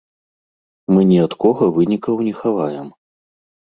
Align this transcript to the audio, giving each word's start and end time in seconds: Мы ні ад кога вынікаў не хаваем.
Мы 0.93 1.05
ні 1.11 1.21
ад 1.27 1.37
кога 1.45 1.71
вынікаў 1.79 2.15
не 2.31 2.37
хаваем. 2.43 2.93